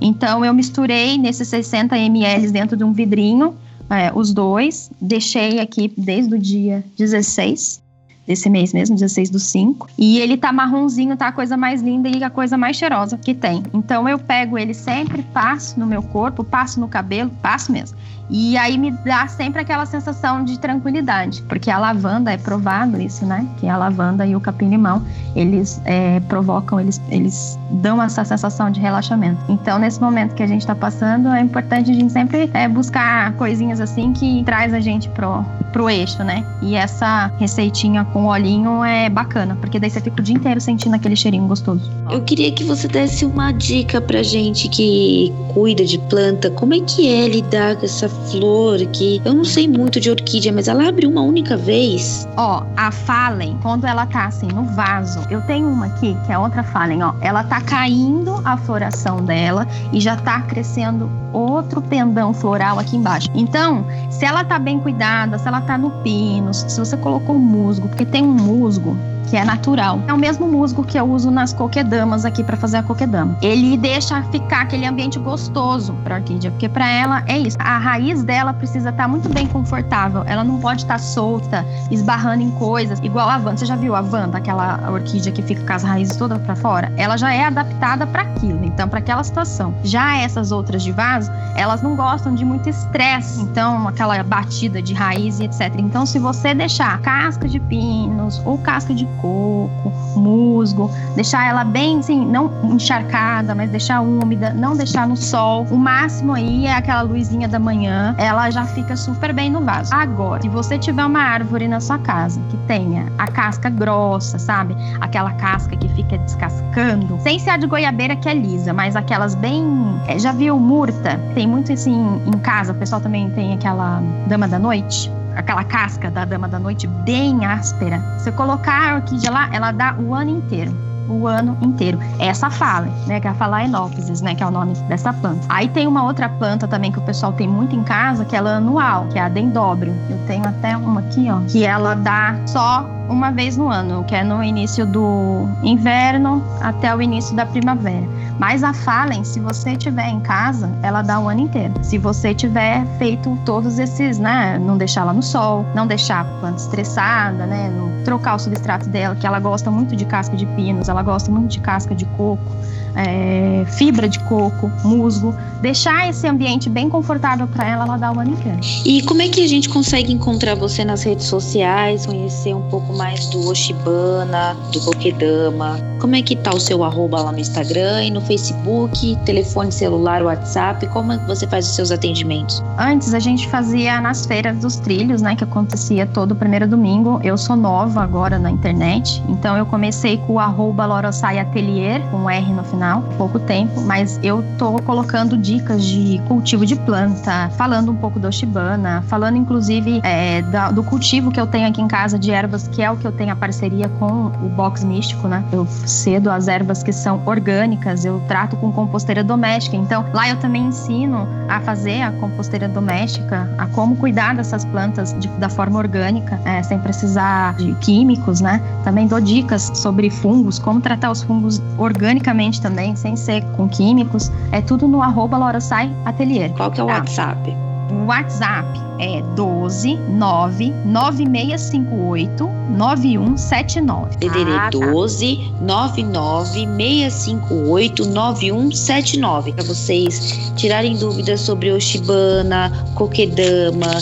Então 0.00 0.44
eu 0.44 0.52
misturei 0.54 1.18
nesses 1.18 1.48
60 1.48 1.96
ml 1.96 2.50
dentro 2.50 2.76
de 2.76 2.84
um 2.84 2.92
vidrinho, 2.92 3.56
é, 3.90 4.10
os 4.14 4.32
dois, 4.32 4.90
deixei 5.00 5.60
aqui 5.60 5.92
desde 5.96 6.34
o 6.34 6.38
dia 6.38 6.82
16 6.96 7.84
desse 8.26 8.48
mês 8.48 8.72
mesmo, 8.72 8.96
16 8.96 9.30
do 9.30 9.38
5. 9.38 9.88
E 9.98 10.18
ele 10.18 10.36
tá 10.36 10.52
marronzinho, 10.52 11.16
tá 11.16 11.28
a 11.28 11.32
coisa 11.32 11.56
mais 11.56 11.82
linda 11.82 12.08
e 12.08 12.24
a 12.24 12.30
coisa 12.30 12.56
mais 12.56 12.76
cheirosa 12.76 13.18
que 13.18 13.34
tem. 13.34 13.62
Então 13.72 14.08
eu 14.08 14.18
pego 14.18 14.58
ele 14.58 14.74
sempre, 14.74 15.22
passo 15.22 15.78
no 15.78 15.86
meu 15.86 16.02
corpo, 16.02 16.42
passo 16.42 16.80
no 16.80 16.88
cabelo, 16.88 17.30
passo 17.42 17.70
mesmo. 17.70 17.96
E 18.30 18.56
aí 18.56 18.78
me 18.78 18.90
dá 18.90 19.26
sempre 19.28 19.60
aquela 19.60 19.86
sensação 19.86 20.44
de 20.44 20.58
tranquilidade, 20.58 21.42
porque 21.42 21.70
a 21.70 21.78
lavanda 21.78 22.32
é 22.32 22.38
provado 22.38 23.00
isso, 23.00 23.26
né? 23.26 23.46
Que 23.58 23.68
a 23.68 23.76
lavanda 23.76 24.26
e 24.26 24.34
o 24.34 24.40
capim-limão 24.40 25.02
eles 25.36 25.80
é, 25.84 26.20
provocam, 26.20 26.80
eles, 26.80 27.00
eles 27.10 27.58
dão 27.70 28.00
essa 28.02 28.24
sensação 28.24 28.70
de 28.70 28.80
relaxamento. 28.80 29.40
Então, 29.48 29.78
nesse 29.78 30.00
momento 30.00 30.34
que 30.34 30.42
a 30.42 30.46
gente 30.46 30.60
está 30.60 30.74
passando, 30.74 31.28
é 31.28 31.40
importante 31.40 31.90
a 31.90 31.94
gente 31.94 32.12
sempre 32.12 32.50
é, 32.54 32.68
buscar 32.68 33.32
coisinhas 33.32 33.80
assim 33.80 34.12
que 34.12 34.42
traz 34.44 34.72
a 34.72 34.80
gente 34.80 35.08
pro, 35.10 35.44
pro 35.72 35.90
eixo, 35.90 36.22
né? 36.22 36.44
E 36.62 36.74
essa 36.76 37.32
receitinha 37.38 38.04
com 38.04 38.26
olhinho 38.26 38.84
é 38.84 39.08
bacana, 39.08 39.56
porque 39.56 39.78
daí 39.78 39.90
você 39.90 40.00
fica 40.00 40.20
o 40.20 40.22
dia 40.22 40.36
inteiro 40.36 40.60
sentindo 40.60 40.94
aquele 40.94 41.16
cheirinho 41.16 41.46
gostoso. 41.46 41.90
Eu 42.10 42.22
queria 42.22 42.50
que 42.52 42.64
você 42.64 42.86
desse 42.86 43.24
uma 43.24 43.52
dica 43.52 44.00
pra 44.00 44.22
gente 44.22 44.68
que 44.68 45.32
cuida 45.52 45.84
de 45.84 45.98
planta, 45.98 46.50
como 46.50 46.74
é 46.74 46.80
que 46.80 47.12
é 47.12 47.28
lidar 47.28 47.76
com 47.76 47.84
essa 47.84 48.08
flor 48.30 48.78
que 48.92 49.20
eu 49.24 49.34
não 49.34 49.44
sei 49.44 49.68
muito 49.68 50.00
de 50.00 50.10
orquídea, 50.10 50.52
mas 50.52 50.68
ela 50.68 50.88
abre 50.88 51.06
uma 51.06 51.20
única 51.20 51.56
vez. 51.56 52.26
Ó, 52.36 52.64
a 52.76 52.90
Fallen, 52.90 53.58
quando 53.62 53.86
ela 53.86 54.06
tá 54.06 54.26
assim 54.26 54.48
no 54.48 54.64
vaso, 54.64 55.20
eu 55.30 55.40
tenho 55.42 55.68
uma 55.68 55.86
aqui 55.86 56.16
que 56.26 56.32
é 56.32 56.38
outra 56.38 56.62
Fallen, 56.62 57.02
ó, 57.02 57.14
ela 57.20 57.44
tá 57.44 57.60
caindo 57.60 58.40
a 58.44 58.56
floração 58.56 59.22
dela 59.24 59.66
e 59.92 60.00
já 60.00 60.16
tá 60.16 60.42
crescendo 60.42 61.10
outro 61.32 61.82
pendão 61.82 62.32
floral 62.32 62.78
aqui 62.78 62.96
embaixo. 62.96 63.28
Então, 63.34 63.86
se 64.10 64.24
ela 64.24 64.44
tá 64.44 64.58
bem 64.58 64.78
cuidada, 64.78 65.38
se 65.38 65.46
ela 65.48 65.60
tá 65.60 65.76
no 65.76 65.90
pino, 66.02 66.52
se 66.54 66.78
você 66.78 66.96
colocou 66.96 67.38
musgo, 67.38 67.88
porque 67.88 68.04
tem 68.04 68.22
um 68.22 68.34
musgo 68.34 68.96
que 69.30 69.36
é 69.36 69.44
natural. 69.44 70.00
É 70.06 70.12
o 70.12 70.18
mesmo 70.18 70.46
musgo 70.46 70.84
que 70.84 70.98
eu 70.98 71.04
uso 71.04 71.30
nas 71.30 71.52
coquedamas 71.52 72.24
aqui 72.24 72.42
para 72.42 72.56
fazer 72.56 72.78
a 72.78 72.82
coquedama. 72.82 73.36
Ele 73.42 73.76
deixa 73.76 74.22
ficar 74.24 74.62
aquele 74.62 74.86
ambiente 74.86 75.18
gostoso 75.18 75.94
para 76.04 76.16
orquídea, 76.16 76.50
porque 76.50 76.68
para 76.68 76.88
ela 76.88 77.22
é 77.26 77.38
isso. 77.38 77.56
A 77.60 77.78
raiz 77.78 78.22
dela 78.22 78.52
precisa 78.52 78.90
estar 78.90 79.04
tá 79.04 79.08
muito 79.08 79.28
bem 79.28 79.46
confortável. 79.46 80.22
Ela 80.26 80.44
não 80.44 80.58
pode 80.58 80.82
estar 80.82 80.94
tá 80.94 80.98
solta, 80.98 81.64
esbarrando 81.90 82.42
em 82.42 82.50
coisas, 82.52 82.98
igual 83.00 83.28
a 83.28 83.36
Wanda. 83.36 83.56
Você 83.56 83.66
já 83.66 83.76
viu 83.76 83.94
a 83.94 84.00
Wanda, 84.00 84.38
aquela 84.38 84.90
orquídea 84.90 85.32
que 85.32 85.42
fica 85.42 85.64
com 85.64 85.72
as 85.72 85.82
raízes 85.82 86.16
todas 86.16 86.40
para 86.42 86.56
fora? 86.56 86.92
Ela 86.96 87.16
já 87.16 87.32
é 87.32 87.44
adaptada 87.44 88.06
para 88.06 88.22
aquilo, 88.22 88.64
então 88.64 88.88
para 88.88 88.98
aquela 88.98 89.22
situação. 89.22 89.74
Já 89.82 90.16
essas 90.16 90.52
outras 90.52 90.82
de 90.82 90.92
vaso, 90.92 91.30
elas 91.56 91.82
não 91.82 91.96
gostam 91.96 92.34
de 92.34 92.44
muito 92.44 92.68
estresse, 92.68 93.40
então 93.42 93.88
aquela 93.88 94.22
batida 94.22 94.82
de 94.82 94.94
raiz 94.94 95.40
e 95.40 95.44
etc. 95.44 95.74
Então 95.78 96.06
se 96.06 96.18
você 96.18 96.54
deixar 96.54 97.00
casca 97.00 97.48
de 97.48 97.60
pinos 97.60 98.40
ou 98.44 98.58
casca 98.58 98.94
de 98.94 99.06
coco, 99.20 99.92
musgo, 100.16 100.90
deixar 101.14 101.48
ela 101.48 101.64
bem 101.64 101.98
assim, 101.98 102.24
não 102.24 102.50
encharcada, 102.64 103.54
mas 103.54 103.70
deixar 103.70 104.00
úmida, 104.00 104.52
não 104.52 104.76
deixar 104.76 105.06
no 105.06 105.16
sol. 105.16 105.66
O 105.70 105.76
máximo 105.76 106.32
aí 106.32 106.66
é 106.66 106.74
aquela 106.74 107.02
luzinha 107.02 107.48
da 107.48 107.58
manhã, 107.58 108.14
ela 108.18 108.50
já 108.50 108.64
fica 108.64 108.96
super 108.96 109.32
bem 109.32 109.50
no 109.50 109.62
vaso. 109.62 109.94
Agora, 109.94 110.42
se 110.42 110.48
você 110.48 110.78
tiver 110.78 111.04
uma 111.04 111.20
árvore 111.20 111.68
na 111.68 111.80
sua 111.80 111.98
casa 111.98 112.40
que 112.50 112.56
tenha 112.66 113.06
a 113.18 113.26
casca 113.26 113.68
grossa, 113.70 114.38
sabe? 114.38 114.76
Aquela 115.00 115.32
casca 115.32 115.76
que 115.76 115.88
fica 115.90 116.18
descascando, 116.18 117.18
sem 117.20 117.38
ser 117.38 117.50
a 117.50 117.56
de 117.56 117.66
goiabeira 117.66 118.16
que 118.16 118.28
é 118.28 118.34
lisa, 118.34 118.72
mas 118.72 118.96
aquelas 118.96 119.34
bem. 119.34 119.64
É, 120.06 120.18
já 120.18 120.32
viu 120.32 120.58
murta? 120.58 121.18
Tem 121.34 121.46
muito 121.46 121.72
assim 121.72 122.20
em 122.26 122.38
casa, 122.38 122.72
o 122.72 122.74
pessoal 122.74 123.00
também 123.00 123.30
tem 123.30 123.54
aquela 123.54 124.02
dama 124.26 124.46
da 124.46 124.58
noite 124.58 125.10
aquela 125.36 125.64
casca 125.64 126.10
da 126.10 126.24
dama 126.24 126.48
da 126.48 126.58
noite 126.58 126.86
bem 126.86 127.44
áspera. 127.44 128.00
Você 128.18 128.32
colocar 128.32 128.92
a 128.92 128.94
orquídea 128.96 129.30
lá, 129.30 129.48
ela 129.52 129.72
dá 129.72 129.96
o 129.98 130.14
ano 130.14 130.30
inteiro 130.30 130.74
o 131.08 131.26
ano 131.26 131.56
inteiro. 131.60 131.98
Essa 132.18 132.50
fala, 132.50 132.88
né, 133.06 133.20
que 133.20 133.26
é 133.26 133.30
a 133.30 133.34
Phalaenopsis, 133.34 134.20
né, 134.20 134.34
que 134.34 134.42
é 134.42 134.46
o 134.46 134.50
nome 134.50 134.74
dessa 134.88 135.12
planta. 135.12 135.44
Aí 135.48 135.68
tem 135.68 135.86
uma 135.86 136.02
outra 136.02 136.28
planta 136.28 136.66
também 136.66 136.90
que 136.90 136.98
o 136.98 137.02
pessoal 137.02 137.32
tem 137.32 137.46
muito 137.46 137.74
em 137.74 137.82
casa, 137.82 138.24
que 138.24 138.34
ela 138.34 138.52
é 138.52 138.54
anual, 138.54 139.06
que 139.08 139.18
é 139.18 139.22
a 139.22 139.28
dendróbio. 139.28 139.94
Eu 140.08 140.18
tenho 140.26 140.46
até 140.46 140.76
uma 140.76 141.00
aqui, 141.00 141.30
ó, 141.30 141.40
que 141.48 141.64
ela 141.64 141.94
dá 141.94 142.36
só 142.46 142.86
uma 143.08 143.30
vez 143.30 143.56
no 143.56 143.68
ano, 143.68 144.04
que 144.04 144.14
é 144.14 144.24
no 144.24 144.42
início 144.42 144.86
do 144.86 145.48
inverno 145.62 146.42
até 146.60 146.94
o 146.94 147.02
início 147.02 147.34
da 147.34 147.44
primavera. 147.46 148.06
Mas 148.38 148.64
a 148.64 148.72
Fallen, 148.72 149.22
se 149.24 149.38
você 149.38 149.76
tiver 149.76 150.08
em 150.08 150.20
casa, 150.20 150.70
ela 150.82 151.02
dá 151.02 151.20
o 151.20 151.28
ano 151.28 151.40
inteiro. 151.40 151.74
Se 151.82 151.98
você 151.98 152.34
tiver 152.34 152.84
feito 152.98 153.38
todos 153.44 153.78
esses, 153.78 154.18
né, 154.18 154.58
não 154.58 154.76
deixar 154.76 155.02
ela 155.02 155.12
no 155.12 155.22
sol, 155.22 155.64
não 155.74 155.86
deixar 155.86 156.20
a 156.20 156.24
planta 156.40 156.60
estressada, 156.60 157.46
né, 157.46 157.70
trocar 158.04 158.34
o 158.34 158.38
substrato 158.38 158.88
dela, 158.88 159.14
que 159.14 159.26
ela 159.26 159.38
gosta 159.38 159.70
muito 159.70 159.94
de 159.94 160.04
casca 160.04 160.36
de 160.36 160.46
pinos, 160.46 160.88
ela 160.88 161.02
gosta 161.02 161.30
muito 161.30 161.48
de 161.48 161.60
casca 161.60 161.94
de 161.94 162.04
coco 162.04 162.52
é, 162.96 163.64
fibra 163.66 164.08
de 164.08 164.18
coco, 164.20 164.70
musgo, 164.84 165.34
deixar 165.60 166.08
esse 166.08 166.26
ambiente 166.26 166.68
bem 166.68 166.88
confortável 166.88 167.46
para 167.46 167.68
ela, 167.68 167.84
ela 167.84 167.96
dá 167.96 168.12
o 168.12 168.22
inteiro. 168.22 168.60
E 168.84 169.02
como 169.02 169.22
é 169.22 169.28
que 169.28 169.42
a 169.42 169.48
gente 169.48 169.68
consegue 169.68 170.12
encontrar 170.12 170.54
você 170.54 170.84
nas 170.84 171.02
redes 171.02 171.26
sociais, 171.26 172.06
conhecer 172.06 172.54
um 172.54 172.68
pouco 172.68 172.92
mais 172.92 173.26
do 173.30 173.48
Oshibana, 173.48 174.56
do 174.72 174.80
Kokedama? 174.80 175.78
Como 176.00 176.14
é 176.14 176.22
que 176.22 176.36
tá 176.36 176.54
o 176.54 176.60
seu 176.60 176.84
arroba 176.84 177.22
lá 177.22 177.32
no 177.32 177.38
Instagram 177.38 178.04
e 178.04 178.10
no 178.10 178.20
Facebook, 178.20 179.16
telefone 179.24 179.72
celular, 179.72 180.22
WhatsApp? 180.22 180.86
Como 180.88 181.12
é 181.12 181.18
que 181.18 181.26
você 181.26 181.46
faz 181.46 181.66
os 181.66 181.74
seus 181.74 181.90
atendimentos? 181.90 182.62
Antes 182.78 183.14
a 183.14 183.18
gente 183.18 183.48
fazia 183.48 184.00
nas 184.00 184.26
feiras 184.26 184.58
dos 184.58 184.76
trilhos, 184.76 185.22
né, 185.22 185.34
que 185.34 185.44
acontecia 185.44 186.06
todo 186.06 186.34
primeiro 186.34 186.68
domingo. 186.68 187.20
Eu 187.24 187.38
sou 187.38 187.56
nova 187.56 188.02
agora 188.02 188.38
na 188.38 188.50
internet, 188.50 189.22
então 189.28 189.56
eu 189.56 189.64
comecei 189.64 190.18
com 190.18 190.34
o 190.34 190.38
arroba 190.38 190.84
Lorosai 190.84 191.38
Atelier, 191.38 192.02
com 192.10 192.18
um 192.18 192.30
R 192.30 192.52
no 192.52 192.64
final 192.64 192.83
pouco 193.16 193.38
tempo, 193.38 193.80
mas 193.82 194.18
eu 194.22 194.44
tô 194.58 194.80
colocando 194.82 195.36
dicas 195.36 195.84
de 195.84 196.20
cultivo 196.28 196.66
de 196.66 196.76
planta, 196.76 197.50
falando 197.56 197.90
um 197.90 197.96
pouco 197.96 198.18
do 198.18 198.28
Oshibana, 198.28 199.02
falando 199.08 199.36
inclusive 199.36 200.00
é, 200.02 200.42
do 200.72 200.82
cultivo 200.82 201.30
que 201.30 201.40
eu 201.40 201.46
tenho 201.46 201.68
aqui 201.68 201.80
em 201.80 201.88
casa 201.88 202.18
de 202.18 202.30
ervas, 202.30 202.68
que 202.68 202.82
é 202.82 202.90
o 202.90 202.96
que 202.96 203.06
eu 203.06 203.12
tenho 203.12 203.32
a 203.32 203.36
parceria 203.36 203.88
com 203.88 204.26
o 204.26 204.48
Box 204.48 204.84
Místico, 204.84 205.28
né? 205.28 205.42
Eu 205.52 205.66
cedo 205.66 206.30
as 206.30 206.48
ervas 206.48 206.82
que 206.82 206.92
são 206.92 207.22
orgânicas, 207.26 208.04
eu 208.04 208.20
trato 208.28 208.56
com 208.56 208.70
composteira 208.72 209.24
doméstica. 209.24 209.76
Então, 209.76 210.04
lá 210.12 210.28
eu 210.28 210.36
também 210.36 210.66
ensino 210.66 211.26
a 211.48 211.60
fazer 211.60 212.02
a 212.02 212.12
composteira 212.12 212.68
doméstica, 212.68 213.50
a 213.58 213.66
como 213.66 213.96
cuidar 213.96 214.34
dessas 214.34 214.64
plantas 214.64 215.14
de, 215.18 215.28
da 215.28 215.48
forma 215.48 215.78
orgânica, 215.78 216.38
é, 216.44 216.62
sem 216.62 216.78
precisar 216.78 217.54
de 217.54 217.74
químicos, 217.76 218.40
né? 218.40 218.60
Também 218.82 219.06
dou 219.06 219.20
dicas 219.20 219.70
sobre 219.74 220.10
fungos, 220.10 220.58
como 220.58 220.80
tratar 220.80 221.10
os 221.10 221.22
fungos 221.22 221.62
organicamente 221.78 222.60
também 222.60 222.73
também, 222.74 222.96
sem 222.96 223.14
ser 223.14 223.42
com 223.56 223.68
químicos. 223.68 224.30
É 224.50 224.60
tudo 224.60 224.88
no 224.88 225.00
arroba 225.00 225.38
Lorosai 225.38 225.90
Atelier. 226.04 226.50
Qual 226.54 226.70
que 226.72 226.80
é 226.80 226.84
o 226.84 226.88
tá? 226.88 226.94
WhatsApp? 226.94 227.56
O 227.92 228.06
WhatsApp 228.06 228.66
é 228.98 229.22
12 229.36 229.94
9 229.96 230.72
9658 230.84 232.48
9179. 232.70 234.16
DDD 234.16 234.50
ah, 234.58 234.70
12 234.70 235.52
99 235.60 236.66
658 236.76 238.06
9179. 238.06 239.52
Para 239.52 239.64
vocês 239.64 240.52
tirarem 240.56 240.96
dúvidas 240.96 241.40
sobre 241.40 241.70
Oshibana, 241.70 242.72
Kokedama, 242.94 243.92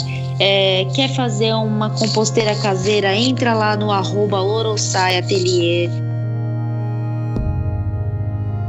é, 0.41 0.87
quer 0.95 1.15
fazer 1.15 1.53
uma 1.53 1.91
composteira 1.91 2.55
caseira, 2.57 3.15
entra 3.15 3.53
lá 3.53 3.77
no 3.77 3.91
arroba 3.91 4.41
Lorosai 4.41 5.19
Atelier. 5.19 5.91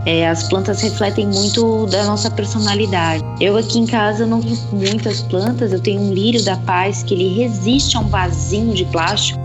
É, 0.06 0.28
as 0.28 0.44
plantas 0.44 0.82
refletem 0.82 1.28
muito 1.28 1.86
da 1.88 2.04
nossa 2.04 2.30
personalidade. 2.30 3.24
Eu 3.40 3.56
aqui 3.58 3.80
em 3.80 3.86
casa 3.86 4.26
não 4.26 4.42
tenho 4.42 4.60
muitas 4.72 5.22
plantas, 5.22 5.72
eu 5.72 5.80
tenho 5.80 6.02
um 6.02 6.14
lírio 6.14 6.44
da 6.44 6.58
paz 6.58 7.04
que 7.04 7.14
ele 7.14 7.34
resiste 7.34 7.96
a 7.96 8.02
um 8.02 8.08
vasinho 8.08 8.74
de 8.74 8.86
plástico. 8.86 9.44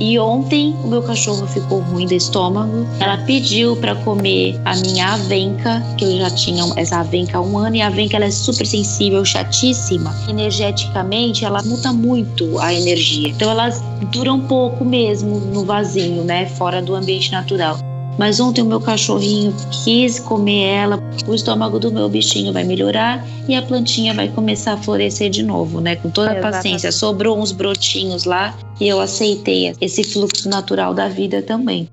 E 0.00 0.18
ontem 0.18 0.74
o 0.82 0.88
meu 0.88 1.02
cachorro 1.02 1.46
ficou 1.46 1.80
ruim 1.80 2.06
do 2.06 2.14
estômago. 2.14 2.86
Ela 2.98 3.18
pediu 3.18 3.76
para 3.76 3.94
comer 3.96 4.58
a 4.64 4.74
minha 4.76 5.12
avenca, 5.12 5.84
que 5.98 6.04
eu 6.06 6.18
já 6.18 6.30
tinha 6.30 6.64
essa 6.76 7.00
avenca 7.00 7.36
há 7.36 7.40
um 7.42 7.58
ano, 7.58 7.76
e 7.76 7.82
a 7.82 7.88
avenca 7.88 8.16
ela 8.16 8.24
é 8.24 8.30
super 8.30 8.66
sensível, 8.66 9.22
chatíssima. 9.26 10.16
Energeticamente, 10.26 11.44
ela 11.44 11.62
muda 11.62 11.92
muito 11.92 12.58
a 12.58 12.72
energia. 12.72 13.28
Então 13.28 13.50
ela 13.50 13.68
dura 14.10 14.32
um 14.32 14.40
pouco 14.40 14.86
mesmo 14.86 15.38
no 15.38 15.66
vasinho, 15.66 16.24
né? 16.24 16.46
Fora 16.46 16.80
do 16.80 16.94
ambiente 16.94 17.30
natural. 17.30 17.89
Mas 18.20 18.38
ontem 18.38 18.60
o 18.60 18.66
meu 18.66 18.82
cachorrinho 18.82 19.54
quis 19.82 20.20
comer 20.20 20.64
ela, 20.64 21.02
o 21.26 21.34
estômago 21.34 21.78
do 21.78 21.90
meu 21.90 22.06
bichinho 22.06 22.52
vai 22.52 22.64
melhorar 22.64 23.26
e 23.48 23.54
a 23.54 23.62
plantinha 23.62 24.12
vai 24.12 24.28
começar 24.28 24.74
a 24.74 24.76
florescer 24.76 25.30
de 25.30 25.42
novo, 25.42 25.80
né? 25.80 25.96
Com 25.96 26.10
toda 26.10 26.32
a 26.32 26.40
paciência. 26.42 26.92
Sobrou 26.92 27.40
uns 27.40 27.50
brotinhos 27.50 28.24
lá 28.24 28.54
e 28.78 28.86
eu 28.86 29.00
aceitei 29.00 29.74
esse 29.80 30.04
fluxo 30.04 30.50
natural 30.50 30.92
da 30.92 31.08
vida 31.08 31.40
também. 31.40 31.88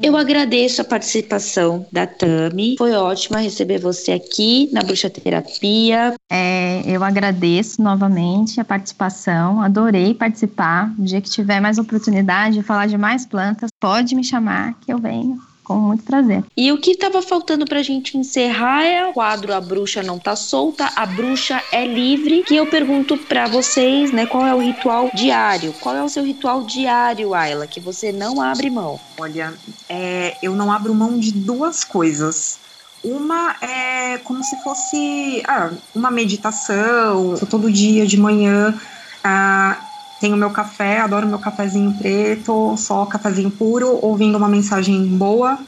Eu 0.00 0.16
agradeço 0.16 0.80
a 0.80 0.84
participação 0.84 1.84
da 1.90 2.06
Tami. 2.06 2.76
Foi 2.78 2.92
ótimo 2.92 3.38
receber 3.38 3.80
você 3.80 4.12
aqui 4.12 4.70
na 4.72 4.82
Bruxa 4.84 5.10
Terapia. 5.10 6.14
É, 6.30 6.82
eu 6.86 7.02
agradeço 7.02 7.82
novamente 7.82 8.60
a 8.60 8.64
participação. 8.64 9.60
Adorei 9.60 10.14
participar. 10.14 10.94
No 10.96 11.04
dia 11.04 11.20
que 11.20 11.28
tiver 11.28 11.58
mais 11.58 11.78
oportunidade 11.78 12.54
de 12.54 12.62
falar 12.62 12.86
de 12.86 12.96
mais 12.96 13.26
plantas, 13.26 13.68
pode 13.80 14.14
me 14.14 14.22
chamar 14.22 14.78
que 14.80 14.92
eu 14.92 14.98
venho 14.98 15.40
com 15.72 15.80
muito 15.80 16.04
prazer. 16.04 16.44
E 16.56 16.70
o 16.72 16.78
que 16.78 16.92
estava 16.92 17.22
faltando 17.22 17.64
para 17.64 17.80
a 17.80 17.82
gente 17.82 18.16
encerrar 18.16 18.84
é 18.84 19.06
o 19.06 19.12
quadro 19.12 19.54
A 19.54 19.60
Bruxa 19.60 20.02
Não 20.02 20.18
Tá 20.18 20.36
Solta, 20.36 20.90
A 20.96 21.06
Bruxa 21.06 21.62
é 21.72 21.86
Livre, 21.86 22.42
que 22.42 22.56
eu 22.56 22.66
pergunto 22.66 23.16
para 23.16 23.46
vocês, 23.46 24.12
né, 24.12 24.26
qual 24.26 24.46
é 24.46 24.54
o 24.54 24.60
ritual 24.60 25.10
diário? 25.14 25.72
Qual 25.80 25.94
é 25.96 26.02
o 26.02 26.08
seu 26.08 26.24
ritual 26.24 26.62
diário, 26.62 27.34
Ayla, 27.34 27.66
que 27.66 27.80
você 27.80 28.12
não 28.12 28.40
abre 28.40 28.70
mão? 28.70 29.00
Olha, 29.18 29.54
é, 29.88 30.36
eu 30.42 30.54
não 30.54 30.70
abro 30.70 30.94
mão 30.94 31.18
de 31.18 31.32
duas 31.32 31.84
coisas. 31.84 32.58
Uma 33.04 33.56
é 33.60 34.18
como 34.18 34.44
se 34.44 34.56
fosse 34.62 35.42
ah, 35.46 35.70
uma 35.94 36.10
meditação, 36.10 37.34
todo 37.50 37.70
dia 37.70 38.06
de 38.06 38.16
manhã. 38.16 38.78
Ah, 39.24 39.76
tenho 40.22 40.36
meu 40.36 40.50
café, 40.50 41.00
adoro 41.00 41.26
meu 41.26 41.40
cafezinho 41.40 41.92
preto, 41.98 42.76
só 42.76 43.04
cafezinho 43.06 43.50
puro, 43.50 43.98
ouvindo 44.00 44.38
uma 44.38 44.48
mensagem 44.48 45.04
boa. 45.04 45.58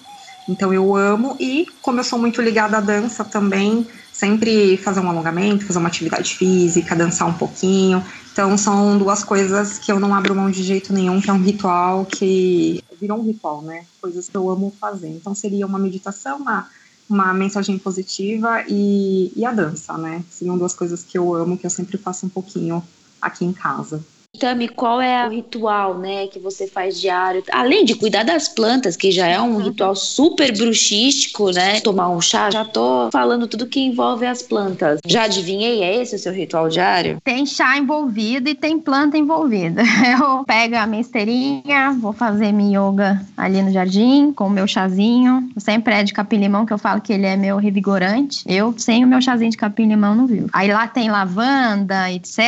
Então 0.48 0.72
eu 0.72 0.94
amo 0.94 1.36
e 1.40 1.66
como 1.82 1.98
eu 1.98 2.04
sou 2.04 2.20
muito 2.20 2.40
ligada 2.40 2.76
à 2.78 2.80
dança 2.80 3.24
também, 3.24 3.84
sempre 4.12 4.76
fazer 4.76 5.00
um 5.00 5.10
alongamento, 5.10 5.66
fazer 5.66 5.80
uma 5.80 5.88
atividade 5.88 6.36
física, 6.36 6.94
dançar 6.94 7.26
um 7.26 7.32
pouquinho. 7.32 8.00
Então 8.32 8.56
são 8.56 8.96
duas 8.96 9.24
coisas 9.24 9.76
que 9.76 9.90
eu 9.90 9.98
não 9.98 10.14
abro 10.14 10.36
mão 10.36 10.48
de 10.48 10.62
jeito 10.62 10.92
nenhum, 10.92 11.20
que 11.20 11.28
é 11.28 11.32
um 11.32 11.42
ritual 11.42 12.06
que 12.06 12.80
virou 13.00 13.18
um 13.18 13.24
ritual, 13.24 13.60
né? 13.60 13.84
Coisas 14.00 14.28
que 14.28 14.36
eu 14.36 14.48
amo 14.48 14.72
fazer. 14.80 15.08
Então 15.08 15.34
seria 15.34 15.66
uma 15.66 15.80
meditação, 15.80 16.36
uma, 16.36 16.68
uma 17.10 17.34
mensagem 17.34 17.76
positiva 17.76 18.62
e, 18.68 19.32
e 19.34 19.44
a 19.44 19.50
dança, 19.50 19.98
né? 19.98 20.22
Seriam 20.30 20.56
duas 20.56 20.74
coisas 20.74 21.02
que 21.02 21.18
eu 21.18 21.34
amo, 21.34 21.58
que 21.58 21.66
eu 21.66 21.70
sempre 21.70 21.98
faço 21.98 22.24
um 22.26 22.28
pouquinho 22.28 22.80
aqui 23.20 23.44
em 23.44 23.52
casa. 23.52 24.00
Tami, 24.38 24.68
qual 24.68 25.00
é 25.00 25.26
o 25.26 25.30
ritual, 25.30 25.98
né, 25.98 26.26
que 26.26 26.38
você 26.38 26.66
faz 26.66 27.00
diário? 27.00 27.42
Além 27.52 27.84
de 27.84 27.94
cuidar 27.94 28.24
das 28.24 28.48
plantas, 28.48 28.96
que 28.96 29.10
já 29.10 29.26
é 29.26 29.40
um 29.40 29.58
ritual 29.58 29.94
super 29.94 30.56
bruxístico, 30.56 31.50
né? 31.50 31.80
Tomar 31.80 32.08
um 32.10 32.20
chá, 32.20 32.50
já 32.50 32.64
tô 32.64 33.08
falando 33.12 33.46
tudo 33.46 33.66
que 33.66 33.80
envolve 33.80 34.26
as 34.26 34.42
plantas. 34.42 35.00
Já 35.06 35.24
adivinhei, 35.24 35.82
é 35.82 36.02
esse 36.02 36.16
o 36.16 36.18
seu 36.18 36.32
ritual 36.32 36.68
diário? 36.68 37.18
Tem 37.22 37.46
chá 37.46 37.78
envolvido 37.78 38.48
e 38.48 38.54
tem 38.54 38.78
planta 38.78 39.16
envolvida. 39.16 39.82
Eu 40.20 40.44
pego 40.44 40.76
a 40.76 40.86
minha 40.86 41.00
esteirinha, 41.00 41.92
vou 42.00 42.12
fazer 42.12 42.52
minha 42.52 42.78
yoga 42.78 43.20
ali 43.36 43.62
no 43.62 43.72
jardim 43.72 44.32
com 44.32 44.46
o 44.46 44.50
meu 44.50 44.66
chazinho. 44.66 45.48
Sempre 45.56 45.94
é 45.94 46.02
de 46.02 46.12
capim-limão, 46.12 46.66
que 46.66 46.72
eu 46.72 46.78
falo 46.78 47.00
que 47.00 47.12
ele 47.12 47.26
é 47.26 47.36
meu 47.36 47.56
revigorante. 47.56 48.44
Eu, 48.46 48.74
sem 48.76 49.04
o 49.04 49.06
meu 49.06 49.20
chazinho 49.20 49.50
de 49.50 49.56
capim-limão, 49.56 50.14
não 50.14 50.26
vivo. 50.26 50.48
Aí 50.52 50.72
lá 50.72 50.86
tem 50.86 51.10
lavanda, 51.10 52.10
etc., 52.10 52.38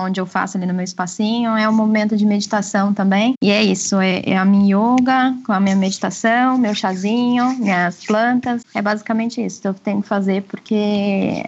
onde 0.00 0.20
eu 0.20 0.26
faço 0.26 0.56
ali 0.56 0.66
no 0.66 0.74
meu 0.74 0.84
espacinho 0.84 1.35
é 1.44 1.68
um 1.68 1.72
momento 1.72 2.16
de 2.16 2.24
meditação 2.24 2.94
também. 2.94 3.34
E 3.42 3.50
é 3.50 3.62
isso, 3.62 4.00
é, 4.00 4.22
é 4.24 4.36
a 4.36 4.44
minha 4.44 4.76
yoga, 4.76 5.34
com 5.44 5.52
a 5.52 5.60
minha 5.60 5.76
meditação, 5.76 6.56
meu 6.56 6.74
chazinho, 6.74 7.58
minhas 7.58 8.04
plantas. 8.04 8.62
É 8.74 8.80
basicamente 8.80 9.44
isso 9.44 9.60
que 9.60 9.68
eu 9.68 9.74
tenho 9.74 10.00
que 10.00 10.08
fazer 10.08 10.42
porque 10.44 11.42